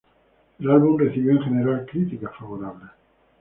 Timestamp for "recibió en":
0.97-1.41